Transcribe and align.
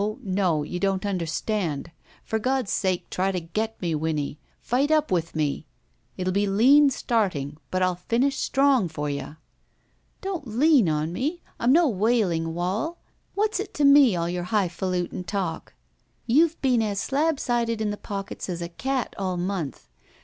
No. 0.23 0.63
You 0.63 0.79
don't 0.79 1.05
understand. 1.05 1.91
For 2.23 2.39
God's 2.39 2.71
sake 2.71 3.07
try 3.11 3.31
to 3.31 3.39
get 3.39 3.79
me, 3.83 3.93
Winnie. 3.93 4.39
Fight 4.59 4.89
up 4.89 5.11
with 5.11 5.35
me. 5.35 5.67
It 6.17 6.25
'U 6.25 6.31
be 6.33 6.47
lean, 6.47 6.89
starting, 6.89 7.57
but 7.69 7.83
I'll 7.83 7.93
finish 7.97 8.37
strong 8.37 8.87
for 8.87 9.11
you."" 9.11 9.35
Don't 10.23 10.47
lean 10.47 10.89
on 10.89 11.13
me. 11.13 11.43
I'm 11.59 11.71
no 11.71 11.87
wailing 11.87 12.55
wall. 12.55 12.97
What's 13.35 13.59
it 13.59 13.75
to 13.75 13.85
me 13.85 14.15
all 14.15 14.27
your 14.27 14.45
highfaluting 14.45 15.25
talk. 15.25 15.75
You've 16.25 16.59
been 16.63 16.81
as 16.81 16.99
slab 16.99 17.39
sided 17.39 17.79
in 17.79 17.91
the 17.91 17.95
pockets 17.95 18.49
as 18.49 18.63
a 18.63 18.69
cat 18.69 19.13
all 19.19 19.37
month. 19.37 19.87